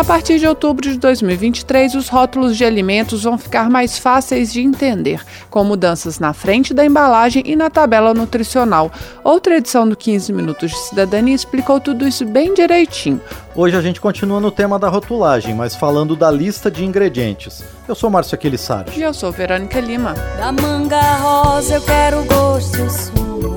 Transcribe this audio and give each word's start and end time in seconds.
A 0.00 0.04
partir 0.04 0.38
de 0.38 0.46
outubro 0.46 0.90
de 0.90 0.96
2023, 0.98 1.94
os 1.94 2.08
rótulos 2.08 2.56
de 2.56 2.64
alimentos 2.64 3.24
vão 3.24 3.36
ficar 3.36 3.68
mais 3.68 3.98
fáceis 3.98 4.50
de 4.50 4.62
entender, 4.62 5.22
com 5.50 5.62
mudanças 5.62 6.18
na 6.18 6.32
frente 6.32 6.72
da 6.72 6.82
embalagem 6.86 7.42
e 7.44 7.54
na 7.54 7.68
tabela 7.68 8.14
nutricional. 8.14 8.90
Outra 9.22 9.58
edição 9.58 9.86
do 9.86 9.94
15 9.94 10.32
Minutos 10.32 10.70
de 10.70 10.78
Cidadania 10.78 11.34
explicou 11.34 11.78
tudo 11.78 12.08
isso 12.08 12.24
bem 12.24 12.54
direitinho. 12.54 13.20
Hoje 13.54 13.76
a 13.76 13.82
gente 13.82 14.00
continua 14.00 14.40
no 14.40 14.50
tema 14.50 14.78
da 14.78 14.88
rotulagem, 14.88 15.54
mas 15.54 15.76
falando 15.76 16.16
da 16.16 16.30
lista 16.30 16.70
de 16.70 16.82
ingredientes. 16.82 17.62
Eu 17.86 17.94
sou 17.94 18.08
Márcio 18.08 18.36
Aquilissardi. 18.36 18.98
E 18.98 19.02
eu 19.02 19.12
sou 19.12 19.30
Verônica 19.30 19.78
Lima. 19.80 20.14
Da 20.38 20.50
manga 20.50 21.16
rosa 21.16 21.74
eu 21.74 21.82
quero 21.82 22.24
gosto 22.24 22.78
e 22.78 22.90
sumo 22.90 23.54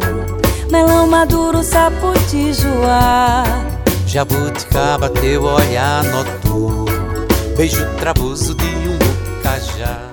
Melão 0.70 1.08
maduro, 1.08 1.64
saputijuá 1.64 3.44
Jabuticaba, 4.14 5.10
teu 5.10 5.44
olhar 5.44 6.04
noturno. 6.04 6.86
Beijo 7.58 7.84
travoso 7.96 8.54
de 8.54 8.83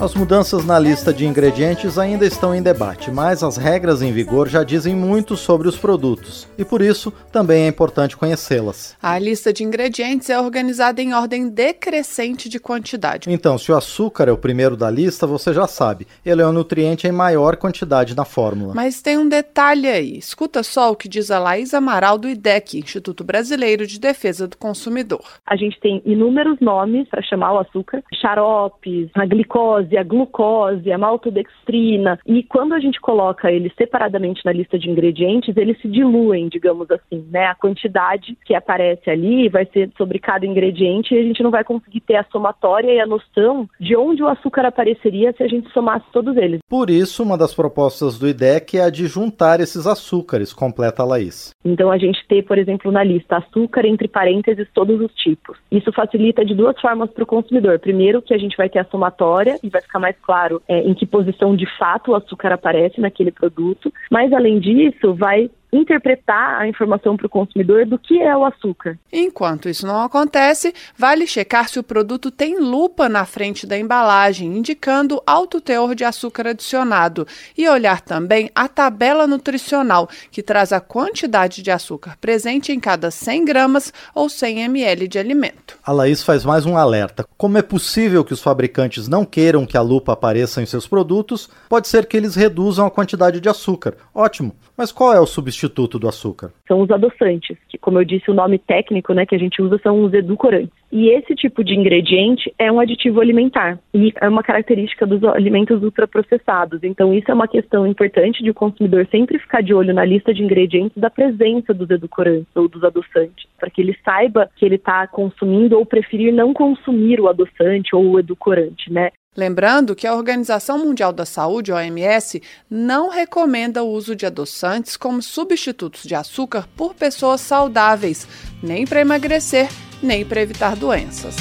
As 0.00 0.14
mudanças 0.14 0.64
na 0.64 0.78
lista 0.78 1.12
de 1.12 1.26
ingredientes 1.26 1.98
ainda 1.98 2.24
estão 2.24 2.54
em 2.54 2.62
debate, 2.62 3.10
mas 3.10 3.42
as 3.42 3.58
regras 3.58 4.00
em 4.00 4.10
vigor 4.10 4.48
já 4.48 4.64
dizem 4.64 4.96
muito 4.96 5.36
sobre 5.36 5.68
os 5.68 5.76
produtos 5.76 6.48
e 6.56 6.64
por 6.64 6.80
isso 6.80 7.12
também 7.30 7.64
é 7.64 7.68
importante 7.68 8.16
conhecê-las. 8.16 8.96
A 9.02 9.18
lista 9.18 9.52
de 9.52 9.62
ingredientes 9.62 10.30
é 10.30 10.40
organizada 10.40 11.02
em 11.02 11.12
ordem 11.12 11.50
decrescente 11.50 12.48
de 12.48 12.58
quantidade. 12.58 13.30
Então, 13.30 13.58
se 13.58 13.70
o 13.70 13.76
açúcar 13.76 14.28
é 14.28 14.32
o 14.32 14.38
primeiro 14.38 14.74
da 14.74 14.90
lista, 14.90 15.26
você 15.26 15.52
já 15.52 15.66
sabe, 15.66 16.06
ele 16.24 16.40
é 16.40 16.46
um 16.46 16.52
nutriente 16.52 17.06
em 17.06 17.12
maior 17.12 17.56
quantidade 17.56 18.16
na 18.16 18.24
fórmula. 18.24 18.72
Mas 18.74 19.02
tem 19.02 19.18
um 19.18 19.28
detalhe 19.28 19.86
aí. 19.86 20.16
Escuta 20.16 20.62
só 20.62 20.90
o 20.90 20.96
que 20.96 21.08
diz 21.08 21.30
a 21.30 21.38
Laís 21.38 21.74
Amaral 21.74 22.16
do 22.16 22.28
IDEC, 22.28 22.78
Instituto 22.78 23.22
Brasileiro 23.22 23.86
de 23.86 24.00
Defesa 24.00 24.48
do 24.48 24.56
Consumidor. 24.56 25.24
A 25.46 25.56
gente 25.56 25.78
tem 25.78 26.00
inúmeros 26.06 26.58
nomes 26.58 27.06
para 27.08 27.22
chamar 27.22 27.52
o 27.52 27.58
açúcar: 27.58 28.02
xaropes, 28.14 29.10
a 29.14 29.26
glicose, 29.26 29.59
a 29.98 30.02
glucose, 30.02 30.90
a 30.90 30.98
maltodextrina. 30.98 32.18
E 32.26 32.42
quando 32.42 32.74
a 32.74 32.80
gente 32.80 33.00
coloca 33.00 33.50
eles 33.50 33.72
separadamente 33.76 34.44
na 34.44 34.52
lista 34.52 34.78
de 34.78 34.90
ingredientes, 34.90 35.56
eles 35.56 35.80
se 35.80 35.88
diluem, 35.88 36.48
digamos 36.48 36.90
assim, 36.90 37.26
né? 37.30 37.46
A 37.46 37.54
quantidade 37.54 38.36
que 38.44 38.54
aparece 38.54 39.10
ali 39.10 39.48
vai 39.48 39.66
ser 39.66 39.90
sobre 39.96 40.18
cada 40.18 40.46
ingrediente 40.46 41.14
e 41.14 41.18
a 41.18 41.22
gente 41.22 41.42
não 41.42 41.50
vai 41.50 41.64
conseguir 41.64 42.00
ter 42.00 42.16
a 42.16 42.24
somatória 42.24 42.92
e 42.92 43.00
a 43.00 43.06
noção 43.06 43.68
de 43.78 43.96
onde 43.96 44.22
o 44.22 44.28
açúcar 44.28 44.66
apareceria 44.66 45.32
se 45.32 45.42
a 45.42 45.48
gente 45.48 45.70
somasse 45.72 46.06
todos 46.12 46.36
eles. 46.36 46.60
Por 46.68 46.90
isso, 46.90 47.22
uma 47.22 47.36
das 47.36 47.54
propostas 47.54 48.18
do 48.18 48.28
IDEC 48.28 48.78
é 48.78 48.84
a 48.84 48.90
de 48.90 49.06
juntar 49.06 49.60
esses 49.60 49.86
açúcares, 49.86 50.52
completa 50.52 51.02
a 51.02 51.06
Laís. 51.06 51.50
Então 51.64 51.90
a 51.90 51.98
gente 51.98 52.18
ter, 52.28 52.42
por 52.42 52.58
exemplo, 52.58 52.90
na 52.92 53.02
lista 53.02 53.36
açúcar 53.36 53.86
entre 53.86 54.08
parênteses 54.08 54.68
todos 54.74 55.00
os 55.00 55.12
tipos. 55.14 55.58
Isso 55.70 55.92
facilita 55.92 56.44
de 56.44 56.54
duas 56.54 56.78
formas 56.80 57.10
para 57.10 57.24
o 57.24 57.26
consumidor. 57.26 57.78
Primeiro, 57.78 58.22
que 58.22 58.34
a 58.34 58.38
gente 58.38 58.56
vai 58.56 58.68
ter 58.68 58.78
a 58.78 58.84
somatória 58.84 59.49
e 59.62 59.68
vai 59.68 59.80
ficar 59.80 59.98
mais 59.98 60.16
claro 60.20 60.62
é, 60.68 60.80
em 60.80 60.94
que 60.94 61.06
posição 61.06 61.54
de 61.54 61.66
fato 61.78 62.10
o 62.10 62.14
açúcar 62.14 62.52
aparece 62.52 63.00
naquele 63.00 63.30
produto. 63.30 63.92
Mas 64.10 64.32
além 64.32 64.58
disso, 64.58 65.14
vai 65.14 65.50
interpretar 65.72 66.60
a 66.60 66.68
informação 66.68 67.16
para 67.16 67.26
o 67.26 67.30
consumidor 67.30 67.86
do 67.86 67.98
que 67.98 68.20
é 68.20 68.36
o 68.36 68.44
açúcar. 68.44 68.98
Enquanto 69.12 69.68
isso 69.68 69.86
não 69.86 70.02
acontece, 70.02 70.74
vale 70.96 71.26
checar 71.26 71.68
se 71.68 71.78
o 71.78 71.82
produto 71.82 72.30
tem 72.30 72.58
lupa 72.58 73.08
na 73.08 73.24
frente 73.24 73.66
da 73.66 73.78
embalagem, 73.78 74.56
indicando 74.56 75.22
alto 75.26 75.60
teor 75.60 75.94
de 75.94 76.04
açúcar 76.04 76.48
adicionado, 76.48 77.26
e 77.56 77.68
olhar 77.68 78.00
também 78.00 78.50
a 78.54 78.68
tabela 78.68 79.26
nutricional, 79.26 80.08
que 80.30 80.42
traz 80.42 80.72
a 80.72 80.80
quantidade 80.80 81.62
de 81.62 81.70
açúcar 81.70 82.16
presente 82.20 82.72
em 82.72 82.80
cada 82.80 83.10
100 83.10 83.44
gramas 83.44 83.92
ou 84.14 84.28
100 84.28 84.62
ml 84.62 85.08
de 85.08 85.18
alimento. 85.18 85.78
A 85.84 85.92
Laís 85.92 86.22
faz 86.22 86.44
mais 86.44 86.66
um 86.66 86.76
alerta. 86.76 87.24
Como 87.36 87.58
é 87.58 87.62
possível 87.62 88.24
que 88.24 88.34
os 88.34 88.42
fabricantes 88.42 89.08
não 89.08 89.24
queiram 89.24 89.66
que 89.66 89.76
a 89.76 89.82
lupa 89.82 90.12
apareça 90.12 90.60
em 90.60 90.66
seus 90.66 90.86
produtos, 90.86 91.48
pode 91.68 91.88
ser 91.88 92.06
que 92.06 92.16
eles 92.16 92.34
reduzam 92.34 92.86
a 92.86 92.90
quantidade 92.90 93.40
de 93.40 93.48
açúcar. 93.48 93.94
Ótimo, 94.14 94.54
mas 94.76 94.90
qual 94.90 95.14
é 95.14 95.20
o 95.20 95.26
substituto 95.26 95.59
do 95.68 96.08
açúcar? 96.08 96.52
São 96.66 96.80
os 96.80 96.90
adoçantes, 96.90 97.56
que 97.68 97.78
como 97.78 97.98
eu 97.98 98.04
disse, 98.04 98.30
o 98.30 98.34
nome 98.34 98.58
técnico 98.58 99.12
né, 99.12 99.26
que 99.26 99.34
a 99.34 99.38
gente 99.38 99.60
usa 99.60 99.78
são 99.82 100.02
os 100.04 100.12
edulcorantes. 100.12 100.70
E 100.92 101.08
esse 101.10 101.34
tipo 101.34 101.62
de 101.62 101.74
ingrediente 101.74 102.52
é 102.58 102.70
um 102.70 102.80
aditivo 102.80 103.20
alimentar 103.20 103.78
e 103.94 104.12
é 104.20 104.28
uma 104.28 104.42
característica 104.42 105.06
dos 105.06 105.22
alimentos 105.24 105.82
ultraprocessados. 105.82 106.82
Então 106.82 107.14
isso 107.14 107.30
é 107.30 107.34
uma 107.34 107.46
questão 107.46 107.86
importante 107.86 108.42
de 108.42 108.50
o 108.50 108.54
consumidor 108.54 109.06
sempre 109.10 109.38
ficar 109.38 109.62
de 109.62 109.72
olho 109.72 109.94
na 109.94 110.04
lista 110.04 110.34
de 110.34 110.42
ingredientes 110.42 110.96
da 110.96 111.08
presença 111.08 111.72
dos 111.72 111.88
edulcorantes 111.90 112.48
ou 112.54 112.68
dos 112.68 112.82
adoçantes, 112.82 113.46
para 113.58 113.70
que 113.70 113.80
ele 113.80 113.96
saiba 114.04 114.50
que 114.56 114.64
ele 114.64 114.74
está 114.74 115.06
consumindo 115.06 115.78
ou 115.78 115.86
preferir 115.86 116.32
não 116.32 116.52
consumir 116.52 117.20
o 117.20 117.28
adoçante 117.28 117.94
ou 117.94 118.10
o 118.10 118.18
edulcorante, 118.18 118.92
né? 118.92 119.10
Lembrando 119.36 119.94
que 119.94 120.08
a 120.08 120.14
Organização 120.16 120.76
Mundial 120.76 121.12
da 121.12 121.24
Saúde, 121.24 121.70
OMS, 121.70 122.42
não 122.68 123.08
recomenda 123.08 123.80
o 123.80 123.92
uso 123.92 124.16
de 124.16 124.26
adoçantes 124.26 124.96
como 124.96 125.22
substitutos 125.22 126.02
de 126.02 126.16
açúcar 126.16 126.68
por 126.76 126.96
pessoas 126.96 127.40
saudáveis, 127.40 128.26
nem 128.60 128.84
para 128.84 129.00
emagrecer, 129.00 129.68
nem 130.02 130.24
para 130.24 130.40
evitar 130.40 130.74
doenças. 130.74 131.36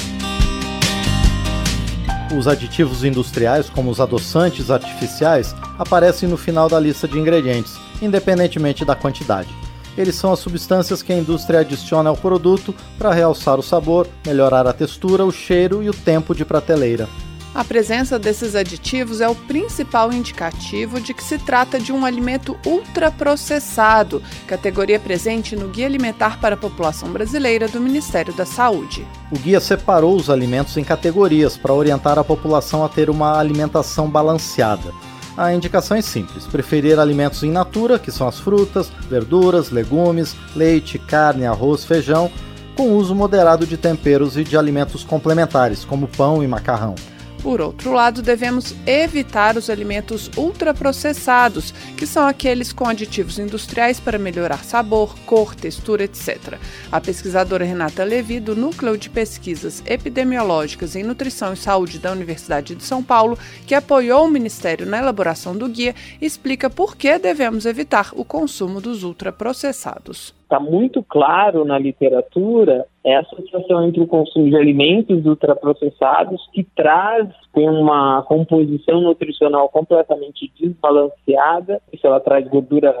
Os 2.38 2.46
aditivos 2.46 3.02
industriais, 3.02 3.68
como 3.68 3.90
os 3.90 4.00
adoçantes 4.00 4.70
artificiais, 4.70 5.52
aparecem 5.76 6.28
no 6.28 6.36
final 6.36 6.68
da 6.68 6.78
lista 6.78 7.08
de 7.08 7.18
ingredientes, 7.18 7.76
independentemente 8.00 8.84
da 8.84 8.94
quantidade. 8.94 9.52
Eles 9.98 10.14
são 10.14 10.32
as 10.32 10.38
substâncias 10.38 11.02
que 11.02 11.12
a 11.12 11.18
indústria 11.18 11.58
adiciona 11.58 12.08
ao 12.08 12.16
produto 12.16 12.72
para 12.96 13.12
realçar 13.12 13.58
o 13.58 13.64
sabor, 13.64 14.06
melhorar 14.24 14.64
a 14.64 14.72
textura, 14.72 15.24
o 15.24 15.32
cheiro 15.32 15.82
e 15.82 15.90
o 15.90 15.92
tempo 15.92 16.36
de 16.36 16.44
prateleira. 16.44 17.08
A 17.52 17.64
presença 17.64 18.16
desses 18.16 18.54
aditivos 18.54 19.20
é 19.20 19.28
o 19.28 19.34
principal 19.34 20.12
indicativo 20.12 21.00
de 21.00 21.12
que 21.12 21.22
se 21.22 21.36
trata 21.36 21.80
de 21.80 21.92
um 21.92 22.04
alimento 22.04 22.56
ultraprocessado, 22.64 24.22
categoria 24.46 25.00
presente 25.00 25.56
no 25.56 25.66
Guia 25.66 25.86
Alimentar 25.86 26.38
para 26.40 26.54
a 26.54 26.58
População 26.58 27.10
Brasileira 27.10 27.66
do 27.66 27.80
Ministério 27.80 28.32
da 28.32 28.46
Saúde. 28.46 29.04
O 29.32 29.38
guia 29.38 29.58
separou 29.58 30.14
os 30.14 30.30
alimentos 30.30 30.76
em 30.76 30.84
categorias 30.84 31.56
para 31.56 31.74
orientar 31.74 32.20
a 32.20 32.24
população 32.24 32.84
a 32.84 32.88
ter 32.88 33.10
uma 33.10 33.36
alimentação 33.36 34.08
balanceada. 34.08 34.94
A 35.36 35.52
indicação 35.52 35.96
é 35.96 36.02
simples: 36.02 36.46
preferir 36.46 37.00
alimentos 37.00 37.42
in 37.42 37.50
natura, 37.50 37.98
que 37.98 38.12
são 38.12 38.28
as 38.28 38.38
frutas, 38.38 38.92
verduras, 39.08 39.70
legumes, 39.70 40.36
leite, 40.54 41.00
carne, 41.00 41.46
arroz, 41.46 41.84
feijão, 41.84 42.30
com 42.76 42.92
uso 42.92 43.12
moderado 43.12 43.66
de 43.66 43.76
temperos 43.76 44.36
e 44.36 44.44
de 44.44 44.56
alimentos 44.56 45.02
complementares, 45.02 45.84
como 45.84 46.06
pão 46.06 46.44
e 46.44 46.46
macarrão. 46.46 46.94
Por 47.42 47.60
outro 47.62 47.92
lado, 47.92 48.20
devemos 48.20 48.74
evitar 48.86 49.56
os 49.56 49.70
alimentos 49.70 50.30
ultraprocessados, 50.36 51.72
que 51.96 52.06
são 52.06 52.26
aqueles 52.26 52.70
com 52.70 52.86
aditivos 52.86 53.38
industriais 53.38 53.98
para 53.98 54.18
melhorar 54.18 54.62
sabor, 54.62 55.18
cor, 55.20 55.54
textura, 55.54 56.04
etc. 56.04 56.58
A 56.92 57.00
pesquisadora 57.00 57.64
Renata 57.64 58.04
Levi, 58.04 58.40
do 58.40 58.54
Núcleo 58.54 58.98
de 58.98 59.08
Pesquisas 59.08 59.82
Epidemiológicas 59.86 60.94
em 60.94 61.02
Nutrição 61.02 61.54
e 61.54 61.56
Saúde 61.56 61.98
da 61.98 62.12
Universidade 62.12 62.74
de 62.74 62.84
São 62.84 63.02
Paulo, 63.02 63.38
que 63.66 63.74
apoiou 63.74 64.26
o 64.26 64.30
Ministério 64.30 64.84
na 64.84 64.98
elaboração 64.98 65.56
do 65.56 65.66
guia, 65.66 65.94
explica 66.20 66.68
por 66.68 66.94
que 66.94 67.18
devemos 67.18 67.64
evitar 67.64 68.10
o 68.12 68.24
consumo 68.24 68.82
dos 68.82 69.02
ultraprocessados 69.02 70.39
está 70.50 70.58
muito 70.58 71.00
claro 71.04 71.64
na 71.64 71.78
literatura 71.78 72.84
é 73.04 73.14
a 73.14 73.20
associação 73.20 73.86
entre 73.86 74.00
o 74.00 74.06
consumo 74.06 74.50
de 74.50 74.56
alimentos 74.56 75.24
ultraprocessados 75.24 76.44
que 76.52 76.64
traz 76.74 77.28
tem 77.54 77.68
uma 77.68 78.22
composição 78.24 79.00
nutricional 79.00 79.68
completamente 79.68 80.52
desbalanceada, 80.60 81.80
isso 81.92 82.04
ela 82.04 82.18
traz 82.18 82.48
gordura 82.48 82.92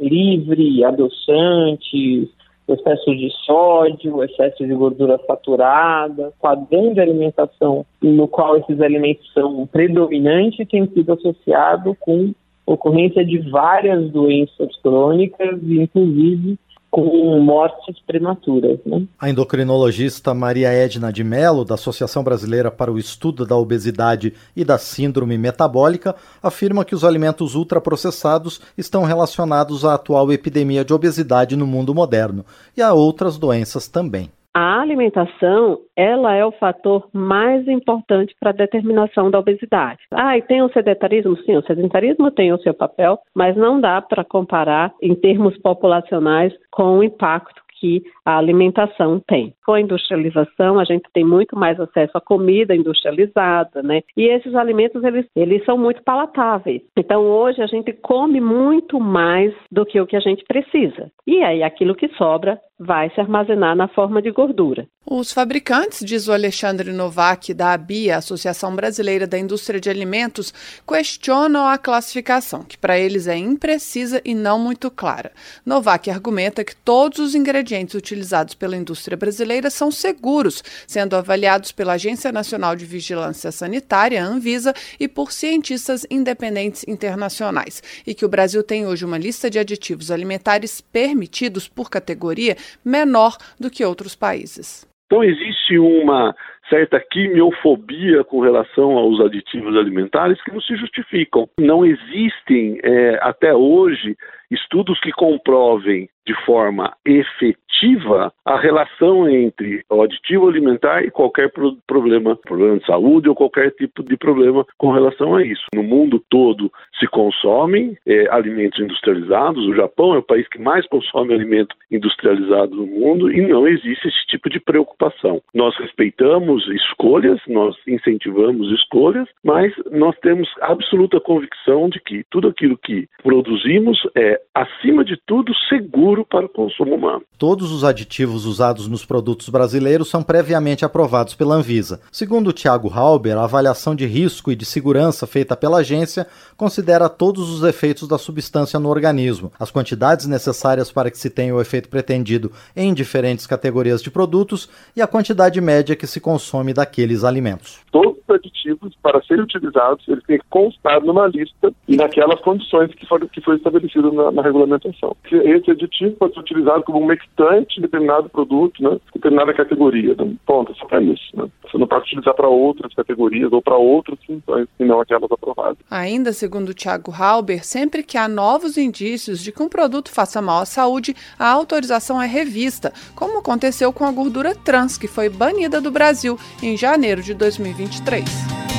livre, 0.00 0.84
adoçantes, 0.84 2.28
excesso 2.68 3.14
de 3.14 3.30
sódio, 3.46 4.24
excesso 4.24 4.66
de 4.66 4.74
gordura 4.74 5.18
saturada, 5.28 6.32
padrão 6.42 6.92
de 6.92 7.00
alimentação 7.00 7.86
no 8.02 8.26
qual 8.26 8.56
esses 8.56 8.80
alimentos 8.80 9.32
são 9.32 9.64
predominantes 9.68 10.66
tem 10.68 10.86
sido 10.88 11.12
associado 11.12 11.96
com 12.00 12.34
ocorrência 12.66 13.24
de 13.24 13.38
várias 13.48 14.10
doenças 14.10 14.76
crônicas, 14.82 15.62
inclusive 15.62 16.58
com 16.90 17.38
mortes 17.40 17.96
prematuras. 18.06 18.78
Né? 18.86 19.06
A 19.18 19.28
endocrinologista 19.28 20.32
Maria 20.32 20.70
Edna 20.70 21.12
de 21.12 21.22
Mello, 21.22 21.64
da 21.64 21.74
Associação 21.74 22.22
Brasileira 22.22 22.70
para 22.70 22.92
o 22.92 22.98
Estudo 22.98 23.44
da 23.44 23.56
Obesidade 23.56 24.32
e 24.54 24.64
da 24.64 24.78
Síndrome 24.78 25.36
Metabólica, 25.36 26.14
afirma 26.42 26.84
que 26.84 26.94
os 26.94 27.04
alimentos 27.04 27.54
ultraprocessados 27.54 28.60
estão 28.78 29.04
relacionados 29.04 29.84
à 29.84 29.94
atual 29.94 30.32
epidemia 30.32 30.84
de 30.84 30.92
obesidade 30.92 31.56
no 31.56 31.66
mundo 31.66 31.94
moderno 31.94 32.44
e 32.76 32.82
a 32.82 32.92
outras 32.92 33.36
doenças 33.36 33.88
também. 33.88 34.30
A 34.58 34.80
alimentação, 34.80 35.80
ela 35.94 36.34
é 36.34 36.42
o 36.42 36.50
fator 36.50 37.10
mais 37.12 37.68
importante 37.68 38.34
para 38.40 38.48
a 38.48 38.54
determinação 38.54 39.30
da 39.30 39.38
obesidade. 39.38 40.00
Ah, 40.10 40.38
e 40.38 40.40
tem 40.40 40.62
o 40.62 40.72
sedentarismo? 40.72 41.36
Sim, 41.42 41.58
o 41.58 41.62
sedentarismo 41.62 42.30
tem 42.30 42.54
o 42.54 42.58
seu 42.60 42.72
papel, 42.72 43.18
mas 43.34 43.54
não 43.54 43.78
dá 43.78 44.00
para 44.00 44.24
comparar 44.24 44.94
em 45.02 45.14
termos 45.14 45.58
populacionais 45.58 46.54
com 46.70 46.96
o 46.96 47.04
impacto 47.04 47.66
que 47.78 48.02
a 48.24 48.38
alimentação 48.38 49.20
tem. 49.20 49.52
Com 49.64 49.72
a 49.72 49.80
industrialização, 49.80 50.78
a 50.78 50.84
gente 50.84 51.04
tem 51.12 51.24
muito 51.24 51.56
mais 51.56 51.78
acesso 51.78 52.16
à 52.16 52.20
comida 52.20 52.74
industrializada, 52.74 53.82
né? 53.82 54.02
E 54.16 54.24
esses 54.24 54.54
alimentos, 54.54 55.04
eles, 55.04 55.26
eles 55.36 55.64
são 55.64 55.76
muito 55.76 56.02
palatáveis. 56.02 56.82
Então, 56.96 57.22
hoje, 57.22 57.62
a 57.62 57.66
gente 57.66 57.92
come 57.92 58.40
muito 58.40 58.98
mais 58.98 59.52
do 59.70 59.84
que 59.84 60.00
o 60.00 60.06
que 60.06 60.16
a 60.16 60.20
gente 60.20 60.44
precisa. 60.44 61.10
E 61.26 61.42
aí, 61.42 61.62
aquilo 61.62 61.94
que 61.94 62.08
sobra 62.16 62.58
vai 62.78 63.10
se 63.10 63.20
armazenar 63.20 63.74
na 63.74 63.88
forma 63.88 64.20
de 64.20 64.30
gordura. 64.30 64.86
Os 65.08 65.30
fabricantes, 65.30 66.04
diz 66.04 66.26
o 66.26 66.32
Alexandre 66.32 66.92
Novak, 66.92 67.54
da 67.54 67.72
ABIA, 67.72 68.16
Associação 68.16 68.74
Brasileira 68.74 69.24
da 69.24 69.38
Indústria 69.38 69.80
de 69.80 69.88
Alimentos, 69.88 70.52
questionam 70.86 71.64
a 71.64 71.78
classificação, 71.78 72.64
que 72.64 72.76
para 72.76 72.98
eles 72.98 73.28
é 73.28 73.36
imprecisa 73.36 74.20
e 74.24 74.34
não 74.34 74.58
muito 74.58 74.90
clara. 74.90 75.30
Novak 75.64 76.10
argumenta 76.10 76.64
que 76.64 76.74
todos 76.74 77.20
os 77.20 77.34
ingredientes 77.36 77.94
utilizados 77.94 78.54
pela 78.54 78.76
indústria 78.76 79.16
brasileira 79.16 79.70
são 79.70 79.92
seguros, 79.92 80.62
sendo 80.88 81.14
avaliados 81.14 81.70
pela 81.70 81.92
Agência 81.92 82.32
Nacional 82.32 82.74
de 82.74 82.84
Vigilância 82.84 83.52
Sanitária, 83.52 84.24
Anvisa, 84.24 84.74
e 84.98 85.06
por 85.06 85.30
cientistas 85.30 86.04
independentes 86.10 86.84
internacionais, 86.88 87.80
e 88.04 88.12
que 88.12 88.24
o 88.24 88.28
Brasil 88.28 88.62
tem 88.62 88.88
hoje 88.88 89.04
uma 89.04 89.18
lista 89.18 89.48
de 89.48 89.60
aditivos 89.60 90.10
alimentares 90.10 90.80
permitidos 90.80 91.68
por 91.68 91.88
categoria 91.88 92.56
menor 92.84 93.36
do 93.60 93.70
que 93.70 93.84
outros 93.84 94.14
países. 94.14 94.86
Então 95.06 95.22
existe 95.22 95.78
uma 95.78 96.34
certa 96.68 97.00
quimiofobia 97.00 98.24
com 98.24 98.40
relação 98.40 98.98
aos 98.98 99.20
aditivos 99.20 99.76
alimentares 99.76 100.42
que 100.42 100.52
não 100.52 100.60
se 100.60 100.76
justificam. 100.76 101.48
Não 101.60 101.84
existem 101.84 102.80
é, 102.82 103.18
até 103.22 103.54
hoje 103.54 104.16
estudos 104.50 104.98
que 105.00 105.12
comprovem 105.12 106.08
de 106.26 106.34
forma 106.44 106.92
efetiva 107.06 108.32
a 108.44 108.58
relação 108.58 109.28
entre 109.28 109.84
o 109.88 110.02
aditivo 110.02 110.48
alimentar 110.48 111.04
e 111.04 111.10
qualquer 111.10 111.52
pro 111.52 111.76
problema, 111.86 112.36
problema 112.36 112.78
de 112.78 112.86
saúde 112.86 113.28
ou 113.28 113.34
qualquer 113.34 113.70
tipo 113.72 114.02
de 114.02 114.16
problema 114.16 114.66
com 114.76 114.90
relação 114.90 115.36
a 115.36 115.44
isso. 115.44 115.64
No 115.74 115.82
mundo 115.82 116.22
todo 116.28 116.72
se 116.98 117.06
consomem 117.06 117.96
é, 118.06 118.26
alimentos 118.30 118.80
industrializados. 118.80 119.64
O 119.66 119.74
Japão 119.74 120.14
é 120.14 120.18
o 120.18 120.22
país 120.22 120.48
que 120.48 120.58
mais 120.58 120.86
consome 120.88 121.32
alimento 121.32 121.76
industrializado 121.90 122.74
no 122.74 122.86
mundo 122.86 123.30
e 123.30 123.40
não 123.46 123.68
existe 123.68 124.08
esse 124.08 124.26
tipo 124.26 124.50
de 124.50 124.58
preocupação. 124.58 125.40
Nós 125.54 125.76
respeitamos 125.76 126.66
escolhas, 126.68 127.40
nós 127.46 127.76
incentivamos 127.86 128.72
escolhas, 128.72 129.28
mas 129.44 129.72
nós 129.92 130.16
temos 130.18 130.48
absoluta 130.60 131.20
convicção 131.20 131.88
de 131.88 132.00
que 132.00 132.24
tudo 132.30 132.48
aquilo 132.48 132.76
que 132.78 133.08
produzimos 133.22 134.00
é, 134.16 134.35
acima 134.54 135.04
de 135.04 135.16
tudo, 135.26 135.52
seguro 135.68 136.24
para 136.24 136.46
o 136.46 136.48
consumo 136.48 136.94
humano. 136.94 137.22
Todos 137.38 137.70
os 137.70 137.84
aditivos 137.84 138.46
usados 138.46 138.88
nos 138.88 139.04
produtos 139.04 139.48
brasileiros 139.48 140.08
são 140.08 140.22
previamente 140.22 140.84
aprovados 140.84 141.34
pela 141.34 141.54
Anvisa. 141.54 142.00
Segundo 142.10 142.52
Tiago 142.52 142.88
Halber, 142.88 143.36
a 143.36 143.44
avaliação 143.44 143.94
de 143.94 144.06
risco 144.06 144.50
e 144.50 144.56
de 144.56 144.64
segurança 144.64 145.26
feita 145.26 145.56
pela 145.56 145.78
agência 145.78 146.26
considera 146.56 147.08
todos 147.08 147.50
os 147.50 147.62
efeitos 147.62 148.08
da 148.08 148.18
substância 148.18 148.80
no 148.80 148.88
organismo, 148.88 149.52
as 149.58 149.70
quantidades 149.70 150.26
necessárias 150.26 150.90
para 150.90 151.10
que 151.10 151.18
se 151.18 151.28
tenha 151.28 151.54
o 151.54 151.60
efeito 151.60 151.88
pretendido 151.88 152.50
em 152.74 152.94
diferentes 152.94 153.46
categorias 153.46 154.02
de 154.02 154.10
produtos 154.10 154.68
e 154.96 155.02
a 155.02 155.06
quantidade 155.06 155.60
média 155.60 155.96
que 155.96 156.06
se 156.06 156.20
consome 156.20 156.72
daqueles 156.72 157.24
alimentos. 157.24 157.80
Todos 157.92 158.16
os 158.26 158.34
aditivos, 158.34 158.94
para 159.02 159.22
serem 159.22 159.44
utilizados, 159.44 160.06
eles 160.08 160.24
têm 160.24 160.38
que 160.38 160.44
constar 160.48 161.00
numa 161.02 161.26
lista 161.26 161.72
e 161.86 161.96
naquelas 161.96 162.40
condições 162.40 162.94
que 162.94 163.06
foram 163.06 163.26
que 163.28 163.40
foi 163.40 163.56
estabelecido 163.56 164.12
na, 164.12 164.25
na 164.32 164.42
regulamentação. 164.42 165.16
Esse 165.30 165.70
aditivo 165.70 166.16
pode 166.16 166.34
ser 166.34 166.40
utilizado 166.40 166.82
como 166.84 167.00
um 167.00 167.06
mixtante 167.06 167.76
de 167.76 167.82
determinado 167.82 168.28
produto, 168.28 168.82
né, 168.82 168.98
determinada 169.14 169.52
categoria. 169.54 170.12
Então, 170.12 170.36
ponto, 170.46 170.74
só 170.76 170.86
para 170.86 171.02
isso. 171.02 171.36
Né? 171.36 171.46
Você 171.64 171.78
não 171.78 171.86
pode 171.86 172.04
utilizar 172.04 172.34
para 172.34 172.48
outras 172.48 172.94
categorias 172.94 173.52
ou 173.52 173.62
para 173.62 173.76
outras 173.76 174.18
funções, 174.24 174.68
e 174.78 174.84
não 174.84 175.00
aquelas 175.00 175.30
aprovadas. 175.30 175.78
Ainda 175.90 176.32
segundo 176.32 176.74
Tiago 176.74 177.12
Halber, 177.12 177.64
sempre 177.64 178.02
que 178.02 178.18
há 178.18 178.28
novos 178.28 178.76
indícios 178.76 179.42
de 179.42 179.52
que 179.52 179.62
um 179.62 179.68
produto 179.68 180.10
faça 180.10 180.40
mal 180.40 180.62
à 180.62 180.64
saúde, 180.64 181.14
a 181.38 181.50
autorização 181.50 182.20
é 182.20 182.26
revista, 182.26 182.92
como 183.14 183.38
aconteceu 183.38 183.92
com 183.92 184.04
a 184.04 184.12
gordura 184.12 184.54
trans, 184.54 184.98
que 184.98 185.08
foi 185.08 185.28
banida 185.28 185.80
do 185.80 185.90
Brasil 185.90 186.38
em 186.62 186.76
janeiro 186.76 187.22
de 187.22 187.34
2023. 187.34 188.75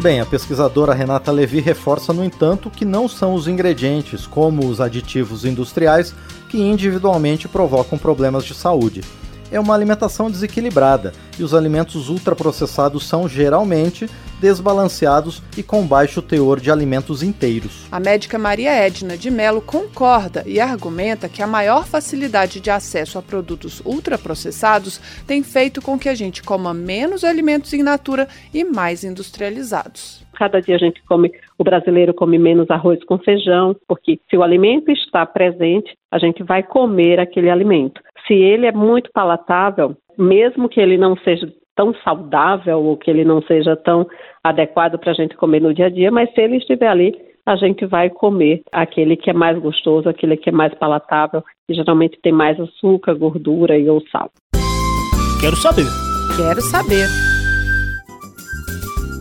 Bem, 0.00 0.20
a 0.20 0.26
pesquisadora 0.26 0.92
Renata 0.92 1.32
Levi 1.32 1.58
reforça, 1.58 2.12
no 2.12 2.22
entanto, 2.22 2.70
que 2.70 2.84
não 2.84 3.08
são 3.08 3.34
os 3.34 3.48
ingredientes, 3.48 4.26
como 4.26 4.68
os 4.68 4.80
aditivos 4.80 5.44
industriais, 5.44 6.14
que 6.48 6.58
individualmente 6.58 7.48
provocam 7.48 7.98
problemas 7.98 8.44
de 8.44 8.54
saúde 8.54 9.02
é 9.56 9.60
uma 9.60 9.74
alimentação 9.74 10.30
desequilibrada 10.30 11.12
e 11.38 11.42
os 11.42 11.54
alimentos 11.54 12.08
ultraprocessados 12.08 13.08
são 13.08 13.28
geralmente 13.28 14.08
desbalanceados 14.40 15.42
e 15.56 15.62
com 15.62 15.86
baixo 15.86 16.20
teor 16.20 16.60
de 16.60 16.70
alimentos 16.70 17.22
inteiros. 17.22 17.86
A 17.90 17.98
médica 17.98 18.38
Maria 18.38 18.70
Edna 18.70 19.16
de 19.16 19.30
Mello 19.30 19.62
concorda 19.62 20.42
e 20.46 20.60
argumenta 20.60 21.28
que 21.28 21.42
a 21.42 21.46
maior 21.46 21.86
facilidade 21.86 22.60
de 22.60 22.70
acesso 22.70 23.18
a 23.18 23.22
produtos 23.22 23.80
ultraprocessados 23.84 25.00
tem 25.26 25.42
feito 25.42 25.80
com 25.80 25.98
que 25.98 26.08
a 26.08 26.14
gente 26.14 26.42
coma 26.42 26.74
menos 26.74 27.24
alimentos 27.24 27.72
in 27.72 27.82
natura 27.82 28.28
e 28.52 28.62
mais 28.62 29.04
industrializados. 29.04 30.25
Cada 30.36 30.60
dia 30.60 30.76
a 30.76 30.78
gente 30.78 31.02
come, 31.04 31.32
o 31.58 31.64
brasileiro 31.64 32.12
come 32.12 32.38
menos 32.38 32.70
arroz 32.70 33.02
com 33.04 33.18
feijão, 33.18 33.74
porque 33.88 34.20
se 34.28 34.36
o 34.36 34.42
alimento 34.42 34.90
está 34.90 35.24
presente, 35.24 35.96
a 36.10 36.18
gente 36.18 36.42
vai 36.42 36.62
comer 36.62 37.18
aquele 37.18 37.50
alimento. 37.50 38.00
Se 38.26 38.34
ele 38.34 38.66
é 38.66 38.72
muito 38.72 39.10
palatável, 39.12 39.96
mesmo 40.18 40.68
que 40.68 40.80
ele 40.80 40.98
não 40.98 41.16
seja 41.18 41.50
tão 41.74 41.94
saudável 42.04 42.82
ou 42.82 42.96
que 42.96 43.10
ele 43.10 43.24
não 43.24 43.42
seja 43.42 43.76
tão 43.76 44.06
adequado 44.42 44.98
para 44.98 45.10
a 45.12 45.14
gente 45.14 45.36
comer 45.36 45.60
no 45.60 45.74
dia 45.74 45.86
a 45.86 45.90
dia, 45.90 46.10
mas 46.10 46.32
se 46.32 46.40
ele 46.40 46.56
estiver 46.56 46.88
ali, 46.88 47.14
a 47.46 47.54
gente 47.54 47.86
vai 47.86 48.10
comer 48.10 48.62
aquele 48.72 49.16
que 49.16 49.30
é 49.30 49.32
mais 49.32 49.58
gostoso, 49.58 50.08
aquele 50.08 50.36
que 50.36 50.48
é 50.48 50.52
mais 50.52 50.74
palatável 50.74 51.44
e 51.68 51.74
geralmente 51.74 52.18
tem 52.20 52.32
mais 52.32 52.58
açúcar, 52.58 53.14
gordura 53.14 53.78
e 53.78 53.88
ou 53.88 54.02
sal. 54.08 54.30
Quero 55.40 55.56
saber. 55.56 55.86
Quero 56.36 56.60
saber. 56.60 57.35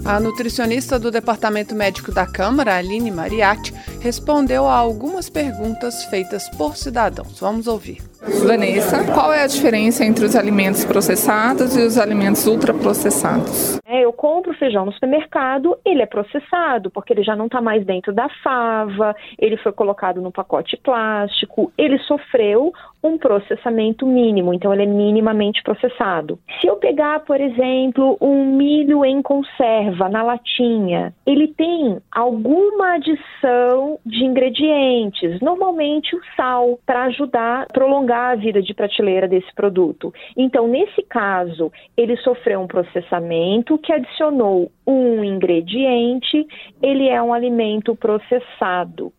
A 0.07 0.19
nutricionista 0.19 0.99
do 0.99 1.09
Departamento 1.09 1.73
Médico 1.73 2.11
da 2.11 2.27
Câmara, 2.27 2.77
Aline 2.77 3.09
Mariatti, 3.09 3.73
respondeu 3.99 4.67
a 4.67 4.75
algumas 4.75 5.31
perguntas 5.31 6.05
feitas 6.05 6.47
por 6.47 6.77
cidadãos. 6.77 7.39
Vamos 7.39 7.65
ouvir. 7.65 8.03
Vanessa, 8.45 9.03
qual 9.11 9.33
é 9.33 9.43
a 9.43 9.47
diferença 9.47 10.05
entre 10.05 10.23
os 10.23 10.35
alimentos 10.35 10.85
processados 10.85 11.75
e 11.75 11.81
os 11.81 11.97
alimentos 11.97 12.45
ultraprocessados? 12.45 13.79
É, 13.83 14.05
eu 14.05 14.13
compro 14.13 14.53
feijão 14.53 14.85
no 14.85 14.93
supermercado, 14.93 15.75
ele 15.83 16.03
é 16.03 16.05
processado, 16.05 16.91
porque 16.91 17.11
ele 17.11 17.23
já 17.23 17.35
não 17.35 17.45
está 17.45 17.59
mais 17.59 17.83
dentro 17.83 18.13
da 18.13 18.29
fava, 18.43 19.15
ele 19.39 19.57
foi 19.57 19.71
colocado 19.71 20.21
no 20.21 20.31
pacote 20.31 20.77
plástico, 20.77 21.71
ele 21.77 21.97
sofreu 21.99 22.71
um 23.05 23.17
processamento 23.17 24.05
mínimo, 24.05 24.53
então 24.53 24.73
ele 24.73 24.83
é 24.83 24.87
minimamente 24.87 25.61
processado. 25.61 26.39
Se 26.59 26.67
eu 26.67 26.77
pegar, 26.77 27.19
por 27.19 27.39
exemplo, 27.39 28.17
um 28.19 28.45
milho 28.45 29.05
em 29.05 29.21
conserva 29.21 30.09
na 30.09 30.23
latinha, 30.23 31.13
ele 31.25 31.47
tem 31.49 31.97
alguma 32.11 32.95
adição 32.95 33.99
de 34.03 34.25
ingredientes, 34.25 35.39
normalmente 35.39 36.15
o 36.15 36.21
sal, 36.35 36.79
para 36.85 37.03
ajudar 37.03 37.63
a 37.63 37.65
prolongar 37.73 38.31
a 38.31 38.35
vida 38.35 38.61
de 38.61 38.73
prateleira 38.73 39.27
desse 39.27 39.53
produto. 39.53 40.11
Então, 40.35 40.67
nesse 40.67 41.03
caso, 41.03 41.71
ele 41.95 42.17
sofreu 42.17 42.61
um 42.61 42.67
processamento 42.67 43.77
que 43.77 43.93
adicionou 43.93 44.71
um 44.87 45.23
ingrediente, 45.23 46.45
ele 46.81 47.07
é 47.07 47.21
um 47.21 47.33
alimento 47.33 47.95
processado. 47.95 49.11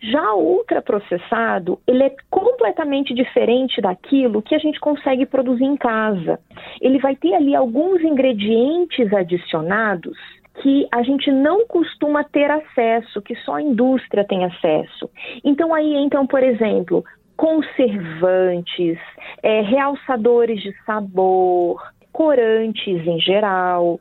Já 0.00 0.34
o 0.34 0.58
ultraprocessado, 0.58 1.80
ele 1.86 2.02
é 2.02 2.14
completamente 2.30 3.14
diferente 3.14 3.80
daquilo 3.80 4.42
que 4.42 4.54
a 4.54 4.58
gente 4.58 4.78
consegue 4.78 5.26
produzir 5.26 5.64
em 5.64 5.76
casa. 5.76 6.38
Ele 6.80 6.98
vai 6.98 7.16
ter 7.16 7.34
ali 7.34 7.54
alguns 7.54 8.02
ingredientes 8.02 9.12
adicionados 9.12 10.16
que 10.62 10.88
a 10.92 11.02
gente 11.02 11.30
não 11.30 11.66
costuma 11.66 12.24
ter 12.24 12.50
acesso, 12.50 13.20
que 13.20 13.34
só 13.36 13.56
a 13.56 13.62
indústria 13.62 14.24
tem 14.24 14.44
acesso. 14.44 15.10
Então 15.44 15.74
aí 15.74 15.94
entram, 15.96 16.26
por 16.26 16.42
exemplo, 16.42 17.04
conservantes, 17.36 18.98
é, 19.42 19.60
realçadores 19.60 20.62
de 20.62 20.74
sabor, 20.84 21.80
corantes 22.12 23.06
em 23.06 23.20
geral. 23.20 24.00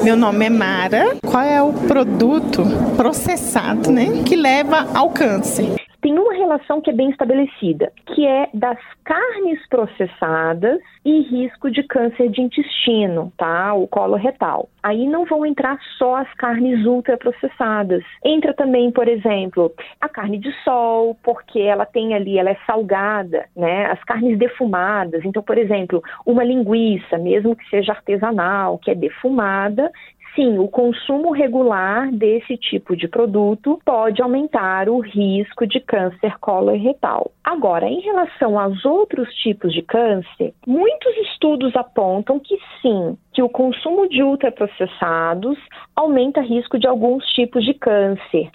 Meu 0.00 0.16
nome 0.16 0.46
é 0.46 0.50
Mara. 0.50 1.16
Qual 1.24 1.42
é 1.42 1.62
o 1.62 1.72
produto 1.72 2.64
processado, 2.96 3.90
né, 3.92 4.22
que 4.26 4.34
leva 4.34 4.88
ao 4.94 5.10
câncer? 5.10 5.81
Tem 6.02 6.18
uma 6.18 6.34
relação 6.34 6.80
que 6.80 6.90
é 6.90 6.92
bem 6.92 7.10
estabelecida, 7.10 7.92
que 8.06 8.26
é 8.26 8.48
das 8.52 8.78
carnes 9.04 9.64
processadas 9.68 10.80
e 11.04 11.20
risco 11.22 11.70
de 11.70 11.84
câncer 11.84 12.28
de 12.28 12.42
intestino, 12.42 13.32
tá? 13.38 13.72
O 13.72 13.86
colo 13.86 14.16
retal. 14.16 14.68
Aí 14.82 15.06
não 15.06 15.24
vão 15.24 15.46
entrar 15.46 15.78
só 15.96 16.16
as 16.16 16.34
carnes 16.34 16.84
ultraprocessadas. 16.84 18.02
Entra 18.24 18.52
também, 18.52 18.90
por 18.90 19.06
exemplo, 19.06 19.72
a 20.00 20.08
carne 20.08 20.38
de 20.38 20.52
sol, 20.64 21.16
porque 21.22 21.60
ela 21.60 21.86
tem 21.86 22.14
ali, 22.14 22.36
ela 22.36 22.50
é 22.50 22.56
salgada, 22.66 23.46
né? 23.56 23.86
As 23.86 24.02
carnes 24.02 24.36
defumadas. 24.36 25.24
Então, 25.24 25.42
por 25.42 25.56
exemplo, 25.56 26.02
uma 26.26 26.42
linguiça, 26.42 27.16
mesmo 27.16 27.54
que 27.54 27.68
seja 27.70 27.92
artesanal, 27.92 28.76
que 28.78 28.90
é 28.90 28.94
defumada, 28.94 29.90
sim, 30.34 30.58
o 30.58 30.68
consumo 30.68 31.32
regular 31.32 32.10
desse 32.10 32.56
tipo 32.56 32.96
de 32.96 33.08
produto 33.08 33.80
pode 33.84 34.22
aumentar 34.22 34.88
o 34.88 34.98
risco 35.00 35.66
de 35.66 35.80
câncer 35.80 36.38
coloretal. 36.40 37.30
Agora, 37.44 37.86
em 37.86 38.00
relação 38.00 38.58
aos 38.58 38.84
outros 38.84 39.28
tipos 39.36 39.72
de 39.72 39.82
câncer, 39.82 40.54
muitos 40.66 41.16
estudos 41.28 41.74
apontam 41.76 42.38
que 42.38 42.56
sim, 42.80 43.16
que 43.32 43.42
o 43.42 43.48
consumo 43.48 44.08
de 44.08 44.22
ultraprocessados 44.22 45.58
aumenta 45.94 46.40
risco 46.40 46.78
de 46.78 46.86
alguns 46.86 47.24
tipos 47.32 47.64
de 47.64 47.74
câncer. 47.74 48.50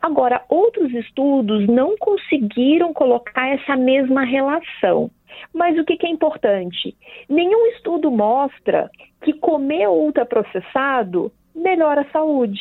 Agora, 0.00 0.42
outros 0.48 0.92
estudos 0.92 1.66
não 1.68 1.96
conseguiram 1.98 2.92
colocar 2.92 3.48
essa 3.48 3.76
mesma 3.76 4.24
relação. 4.24 5.10
Mas 5.52 5.78
o 5.78 5.84
que, 5.84 5.96
que 5.96 6.06
é 6.06 6.10
importante? 6.10 6.96
Nenhum 7.28 7.66
estudo 7.68 8.10
mostra 8.10 8.90
que 9.22 9.32
comer 9.32 9.88
ultraprocessado 9.88 11.32
melhora 11.54 12.02
a 12.02 12.10
saúde. 12.10 12.60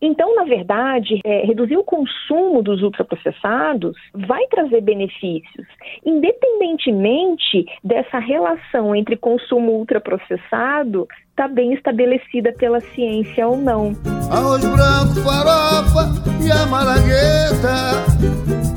Então, 0.00 0.34
na 0.36 0.44
verdade, 0.44 1.20
é, 1.24 1.44
reduzir 1.44 1.76
o 1.76 1.84
consumo 1.84 2.62
dos 2.62 2.82
ultraprocessados 2.82 3.96
vai 4.14 4.46
trazer 4.48 4.80
benefícios, 4.80 5.66
independentemente 6.04 7.66
dessa 7.82 8.18
relação 8.18 8.94
entre 8.94 9.16
consumo 9.16 9.72
ultraprocessado 9.72 11.08
está 11.30 11.48
bem 11.48 11.72
estabelecida 11.72 12.52
pela 12.52 12.80
ciência 12.80 13.46
ou 13.46 13.56
não. 13.56 13.92
Arroz 14.30 14.64
branco, 14.64 15.14
farofa 15.24 16.10
e 16.44 16.50
a 16.50 16.66
malagueta, 16.66 18.02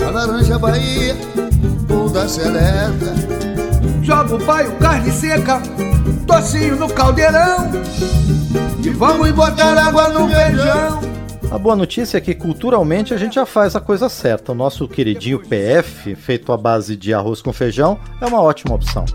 a 0.06 0.12
laranja 0.12 0.60
Bahia, 0.60 1.14
ou 1.96 2.10
da 2.10 2.28
seleta. 2.28 3.14
Joga 4.02 4.38
carne 4.80 5.12
seca, 5.12 5.62
tocinho 6.28 6.76
no 6.76 6.90
caldeirão 6.90 7.72
e 8.84 8.90
vamos 8.90 9.32
botar 9.32 9.78
água 9.78 10.10
no 10.10 10.28
feijão. 10.30 11.16
A 11.52 11.58
boa 11.58 11.76
notícia 11.76 12.18
é 12.18 12.22
que 12.22 12.36
culturalmente 12.36 13.14
a 13.14 13.18
gente 13.18 13.36
já 13.36 13.46
faz 13.46 13.76
a 13.76 13.80
coisa 13.80 14.10
certa. 14.10 14.52
O 14.52 14.56
nosso 14.56 14.88
queridinho 14.88 15.40
PF, 15.40 16.16
feito 16.16 16.52
à 16.52 16.58
base 16.58 16.96
de 16.96 17.14
arroz 17.14 17.42
com 17.42 17.54
feijão, 17.54 18.00
é 18.20 18.26
uma 18.26 18.42
ótima 18.42 18.76
opção. 18.76 19.06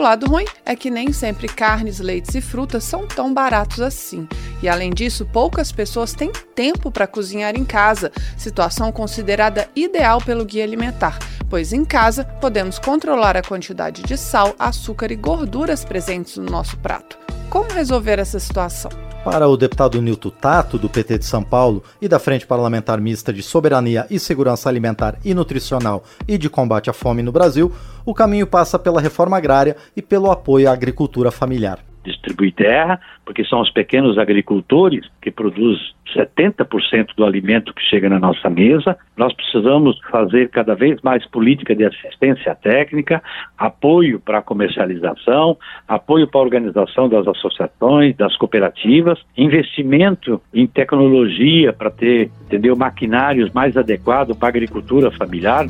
O 0.00 0.02
lado 0.02 0.26
ruim 0.26 0.46
é 0.64 0.74
que 0.74 0.90
nem 0.90 1.12
sempre 1.12 1.46
carnes, 1.46 2.00
leites 2.00 2.34
e 2.34 2.40
frutas 2.40 2.84
são 2.84 3.06
tão 3.06 3.34
baratos 3.34 3.82
assim. 3.82 4.26
E 4.62 4.66
além 4.66 4.94
disso, 4.94 5.26
poucas 5.26 5.70
pessoas 5.70 6.14
têm 6.14 6.32
tempo 6.54 6.90
para 6.90 7.06
cozinhar 7.06 7.54
em 7.54 7.66
casa, 7.66 8.10
situação 8.34 8.90
considerada 8.92 9.68
ideal 9.76 10.18
pelo 10.18 10.46
guia 10.46 10.64
alimentar, 10.64 11.18
pois 11.50 11.74
em 11.74 11.84
casa 11.84 12.24
podemos 12.24 12.78
controlar 12.78 13.36
a 13.36 13.42
quantidade 13.42 14.02
de 14.02 14.16
sal, 14.16 14.54
açúcar 14.58 15.12
e 15.12 15.16
gorduras 15.16 15.84
presentes 15.84 16.38
no 16.38 16.50
nosso 16.50 16.78
prato. 16.78 17.18
Como 17.50 17.70
resolver 17.70 18.18
essa 18.18 18.40
situação? 18.40 19.09
Para 19.22 19.46
o 19.46 19.56
deputado 19.56 20.00
Nilton 20.00 20.30
Tato, 20.30 20.78
do 20.78 20.88
PT 20.88 21.18
de 21.18 21.26
São 21.26 21.42
Paulo, 21.42 21.84
e 22.00 22.08
da 22.08 22.18
Frente 22.18 22.46
Parlamentar 22.46 22.98
Mista 23.00 23.30
de 23.30 23.42
Soberania 23.42 24.06
e 24.10 24.18
Segurança 24.18 24.68
Alimentar 24.68 25.18
e 25.22 25.34
Nutricional 25.34 26.02
e 26.26 26.38
de 26.38 26.48
Combate 26.48 26.88
à 26.88 26.92
Fome 26.94 27.22
no 27.22 27.30
Brasil, 27.30 27.70
o 28.06 28.14
caminho 28.14 28.46
passa 28.46 28.78
pela 28.78 29.00
reforma 29.00 29.36
agrária 29.36 29.76
e 29.94 30.00
pelo 30.00 30.30
apoio 30.30 30.70
à 30.70 30.72
agricultura 30.72 31.30
familiar 31.30 31.89
distribuir 32.04 32.54
terra, 32.54 33.00
porque 33.24 33.44
são 33.44 33.60
os 33.60 33.70
pequenos 33.70 34.18
agricultores 34.18 35.06
que 35.20 35.30
produzem 35.30 35.80
70% 36.14 37.14
do 37.16 37.24
alimento 37.24 37.72
que 37.72 37.82
chega 37.82 38.08
na 38.08 38.18
nossa 38.18 38.48
mesa. 38.50 38.96
Nós 39.16 39.32
precisamos 39.32 39.98
fazer 40.10 40.50
cada 40.50 40.74
vez 40.74 41.00
mais 41.02 41.24
política 41.26 41.74
de 41.74 41.84
assistência 41.84 42.54
técnica, 42.54 43.22
apoio 43.56 44.18
para 44.20 44.38
a 44.38 44.42
comercialização, 44.42 45.56
apoio 45.86 46.26
para 46.26 46.40
a 46.40 46.44
organização 46.44 47.08
das 47.08 47.26
associações, 47.26 48.16
das 48.16 48.36
cooperativas, 48.36 49.18
investimento 49.36 50.40
em 50.52 50.66
tecnologia 50.66 51.72
para 51.72 51.90
ter, 51.90 52.30
entendeu, 52.46 52.76
maquinários 52.76 53.52
mais 53.52 53.76
adequados 53.76 54.36
para 54.36 54.48
a 54.48 54.50
agricultura 54.50 55.10
familiar. 55.10 55.66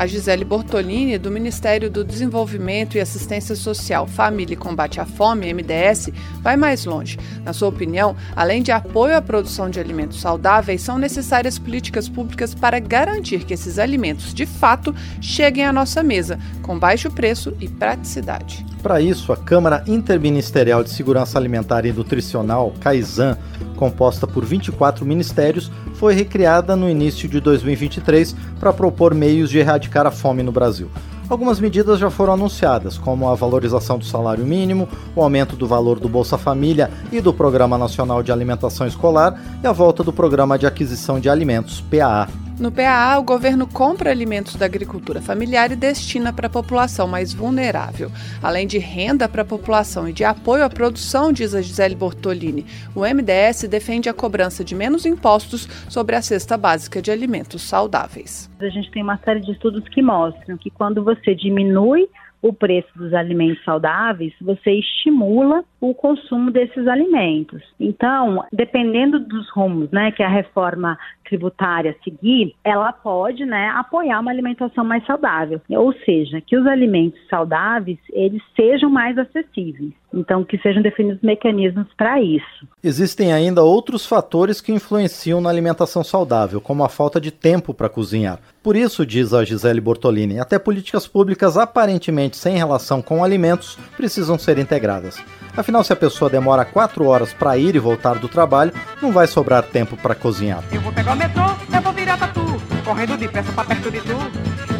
A 0.00 0.06
Gisele 0.06 0.46
Bortolini, 0.46 1.18
do 1.18 1.30
Ministério 1.30 1.90
do 1.90 2.02
Desenvolvimento 2.02 2.96
e 2.96 3.00
Assistência 3.00 3.54
Social, 3.54 4.06
Família 4.06 4.54
e 4.54 4.56
Combate 4.56 4.98
à 4.98 5.04
Fome, 5.04 5.52
MDS, 5.52 6.08
vai 6.40 6.56
mais 6.56 6.86
longe. 6.86 7.18
Na 7.44 7.52
sua 7.52 7.68
opinião, 7.68 8.16
além 8.34 8.62
de 8.62 8.72
apoio 8.72 9.14
à 9.14 9.20
produção 9.20 9.68
de 9.68 9.78
alimentos 9.78 10.18
saudáveis, 10.18 10.80
são 10.80 10.96
necessárias 10.96 11.58
políticas 11.58 12.08
públicas 12.08 12.54
para 12.54 12.78
garantir 12.78 13.44
que 13.44 13.52
esses 13.52 13.78
alimentos, 13.78 14.32
de 14.32 14.46
fato, 14.46 14.94
cheguem 15.20 15.66
à 15.66 15.72
nossa 15.72 16.02
mesa, 16.02 16.38
com 16.62 16.78
baixo 16.78 17.10
preço 17.10 17.54
e 17.60 17.68
praticidade. 17.68 18.64
Para 18.82 18.98
isso, 18.98 19.30
a 19.30 19.36
Câmara 19.36 19.84
Interministerial 19.86 20.82
de 20.82 20.88
Segurança 20.88 21.38
Alimentar 21.38 21.84
e 21.84 21.92
Nutricional, 21.92 22.72
CAISAN, 22.80 23.36
composta 23.76 24.26
por 24.26 24.42
24 24.42 25.04
ministérios, 25.04 25.70
foi 25.94 26.14
recriada 26.14 26.74
no 26.74 26.88
início 26.88 27.28
de 27.28 27.40
2023 27.40 28.34
para 28.58 28.72
propor 28.72 29.14
meios 29.14 29.50
de 29.50 29.58
erradicar 29.58 30.06
a 30.06 30.10
fome 30.10 30.42
no 30.42 30.50
Brasil. 30.50 30.90
Algumas 31.30 31.60
medidas 31.60 32.00
já 32.00 32.10
foram 32.10 32.32
anunciadas, 32.32 32.98
como 32.98 33.28
a 33.28 33.36
valorização 33.36 33.96
do 33.96 34.04
salário 34.04 34.44
mínimo, 34.44 34.88
o 35.14 35.22
aumento 35.22 35.54
do 35.54 35.64
valor 35.64 36.00
do 36.00 36.08
Bolsa 36.08 36.36
Família 36.36 36.90
e 37.12 37.20
do 37.20 37.32
Programa 37.32 37.78
Nacional 37.78 38.20
de 38.20 38.32
Alimentação 38.32 38.84
Escolar 38.84 39.40
e 39.62 39.66
a 39.66 39.70
volta 39.70 40.02
do 40.02 40.12
Programa 40.12 40.58
de 40.58 40.66
Aquisição 40.66 41.20
de 41.20 41.30
Alimentos, 41.30 41.80
PAA. 41.82 42.26
No 42.60 42.70
PAA, 42.70 43.18
o 43.18 43.22
governo 43.22 43.66
compra 43.66 44.10
alimentos 44.10 44.54
da 44.54 44.66
agricultura 44.66 45.22
familiar 45.22 45.72
e 45.72 45.76
destina 45.76 46.30
para 46.30 46.46
a 46.46 46.50
população 46.50 47.08
mais 47.08 47.32
vulnerável. 47.32 48.12
Além 48.42 48.66
de 48.66 48.76
renda 48.76 49.26
para 49.26 49.40
a 49.40 49.46
população 49.46 50.06
e 50.06 50.12
de 50.12 50.24
apoio 50.24 50.62
à 50.62 50.68
produção, 50.68 51.32
diz 51.32 51.54
a 51.54 51.62
Gisele 51.62 51.94
Bortolini, 51.94 52.66
o 52.94 53.00
MDS 53.00 53.66
defende 53.66 54.10
a 54.10 54.12
cobrança 54.12 54.62
de 54.62 54.74
menos 54.74 55.06
impostos 55.06 55.66
sobre 55.88 56.14
a 56.14 56.20
cesta 56.20 56.58
básica 56.58 57.00
de 57.00 57.10
alimentos 57.10 57.62
saudáveis. 57.62 58.50
A 58.60 58.68
gente 58.68 58.90
tem 58.90 59.02
uma 59.02 59.18
série 59.24 59.40
de 59.40 59.52
estudos 59.52 59.88
que 59.88 60.02
mostram 60.02 60.58
que 60.58 60.68
quando 60.68 61.02
você 61.02 61.19
diminui 61.34 62.08
o 62.42 62.52
preço 62.52 62.88
dos 62.96 63.12
alimentos 63.12 63.62
saudáveis, 63.64 64.32
você 64.40 64.72
estimula 64.72 65.62
o 65.80 65.94
consumo 65.94 66.50
desses 66.50 66.86
alimentos. 66.86 67.62
Então, 67.78 68.42
dependendo 68.52 69.20
dos 69.20 69.48
rumos, 69.50 69.90
né, 69.90 70.10
que 70.10 70.22
a 70.22 70.28
reforma 70.28 70.98
tributária 71.30 71.96
seguir, 72.02 72.54
ela 72.64 72.92
pode, 72.92 73.46
né, 73.46 73.72
apoiar 73.76 74.18
uma 74.18 74.32
alimentação 74.32 74.84
mais 74.84 75.06
saudável. 75.06 75.60
Ou 75.70 75.94
seja, 76.04 76.40
que 76.40 76.58
os 76.58 76.66
alimentos 76.66 77.20
saudáveis, 77.30 77.98
eles 78.12 78.42
sejam 78.56 78.90
mais 78.90 79.16
acessíveis. 79.16 79.92
Então, 80.12 80.42
que 80.42 80.58
sejam 80.58 80.82
definidos 80.82 81.22
mecanismos 81.22 81.86
para 81.96 82.20
isso. 82.20 82.66
Existem 82.82 83.32
ainda 83.32 83.62
outros 83.62 84.04
fatores 84.04 84.60
que 84.60 84.72
influenciam 84.72 85.40
na 85.40 85.48
alimentação 85.48 86.02
saudável, 86.02 86.60
como 86.60 86.82
a 86.82 86.88
falta 86.88 87.20
de 87.20 87.30
tempo 87.30 87.72
para 87.72 87.88
cozinhar. 87.88 88.40
Por 88.60 88.74
isso, 88.74 89.06
diz 89.06 89.32
a 89.32 89.44
Gisele 89.44 89.80
Bortolini, 89.80 90.40
até 90.40 90.58
políticas 90.58 91.06
públicas 91.06 91.56
aparentemente 91.56 92.36
sem 92.36 92.56
relação 92.56 93.00
com 93.00 93.22
alimentos 93.22 93.78
precisam 93.96 94.36
ser 94.36 94.58
integradas. 94.58 95.22
Afinal, 95.56 95.82
se 95.82 95.92
a 95.92 95.96
pessoa 95.96 96.30
demora 96.30 96.64
quatro 96.64 97.06
horas 97.06 97.32
para 97.32 97.56
ir 97.58 97.74
e 97.74 97.78
voltar 97.78 98.18
do 98.18 98.28
trabalho, 98.28 98.72
não 99.02 99.12
vai 99.12 99.26
sobrar 99.26 99.62
tempo 99.62 99.96
para 99.96 100.14
cozinhar. 100.14 100.62
Eu 100.72 100.80
vou 100.80 100.92
pegar 100.92 101.16
metrô, 101.20 101.44
eu 101.74 101.82
vou 101.82 101.92
virar 101.92 102.16
tatu, 102.16 102.40
correndo 102.90 103.16
depressa 103.16 103.52
pra 103.52 103.64
perto 103.64 103.88
de 103.88 104.00
tu. 104.00 104.16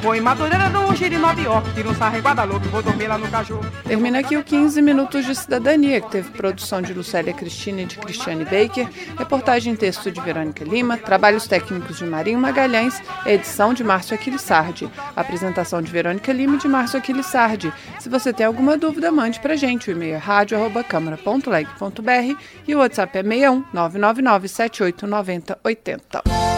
Vou 0.02 0.17
em 0.17 0.21
Madureira, 0.21 0.69
giro 0.97 1.14
em 1.14 1.19
Nova 1.19 1.40
York, 1.40 1.73
tiro 1.75 1.90
um 1.90 1.95
sarro 1.95 2.19
em 2.19 2.21
Guadalupe, 2.21 2.67
vou 2.69 2.83
dormir 2.83 3.07
lá 3.07 3.17
no 3.17 3.29
Caju. 3.29 3.61
Termina 3.85 4.19
aqui 4.19 4.37
o 4.37 4.43
15 4.43 4.83
Minutos 4.83 5.25
de 5.25 5.33
Cidadania, 5.35 6.00
que 6.00 6.11
teve 6.11 6.31
produção 6.31 6.83
de 6.83 6.93
Lucélia 6.93 7.33
Cristina 7.33 7.83
e 7.83 7.87
de 7.87 7.97
Cristiane 7.97 8.45
Baker, 8.45 8.88
reportagem 9.17 9.73
em 9.73 9.76
texto 9.76 10.11
de 10.11 10.21
Verônica 10.21 10.64
Lima, 10.64 10.97
trabalhos 10.97 11.47
técnicos 11.47 11.99
de 11.99 12.05
Marinho 12.05 12.40
Magalhães, 12.40 13.00
edição 13.25 13.73
de 13.73 13.85
Márcio 13.85 14.17
Aquilissardi, 14.17 14.90
apresentação 15.14 15.81
de 15.81 15.93
Verônica 15.93 16.33
Lima 16.33 16.57
e 16.57 16.59
de 16.59 16.67
Márcio 16.67 16.99
Aquilissardi. 16.99 17.73
Se 18.00 18.09
você 18.09 18.33
tem 18.33 18.45
alguma 18.45 18.76
dúvida, 18.76 19.12
mande 19.12 19.38
pra 19.38 19.55
gente. 19.55 19.88
O 19.88 19.93
e-mail 19.93 20.17
é 20.17 20.19
rádio.câmara.leg.br 20.19 22.40
e 22.67 22.75
o 22.75 22.81
WhatsApp 22.81 23.19
é 23.19 23.23
61 23.23 23.64
999 23.73 24.49
78 24.49 25.07
90 25.07 25.61
80. 25.62 26.50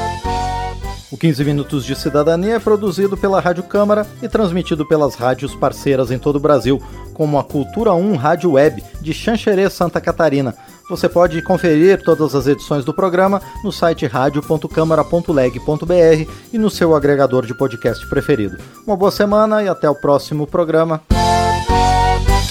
O 1.12 1.16
15 1.18 1.44
Minutos 1.44 1.84
de 1.84 1.94
Cidadania 1.94 2.54
é 2.54 2.58
produzido 2.58 3.18
pela 3.18 3.38
Rádio 3.38 3.64
Câmara 3.64 4.06
e 4.22 4.28
transmitido 4.28 4.86
pelas 4.86 5.14
rádios 5.14 5.54
parceiras 5.54 6.10
em 6.10 6.18
todo 6.18 6.36
o 6.36 6.40
Brasil, 6.40 6.82
como 7.12 7.38
a 7.38 7.44
Cultura 7.44 7.92
1 7.92 8.16
Rádio 8.16 8.52
Web 8.52 8.82
de 8.98 9.12
Xanxerê, 9.12 9.68
Santa 9.68 10.00
Catarina. 10.00 10.54
Você 10.88 11.10
pode 11.10 11.42
conferir 11.42 12.02
todas 12.02 12.34
as 12.34 12.46
edições 12.46 12.82
do 12.82 12.94
programa 12.94 13.42
no 13.62 13.70
site 13.70 14.06
radio.câmara.leg.br 14.06 16.30
e 16.50 16.56
no 16.56 16.70
seu 16.70 16.96
agregador 16.96 17.44
de 17.44 17.54
podcast 17.54 18.08
preferido. 18.08 18.56
Uma 18.86 18.96
boa 18.96 19.10
semana 19.10 19.62
e 19.62 19.68
até 19.68 19.90
o 19.90 19.94
próximo 19.94 20.46
programa. 20.46 21.02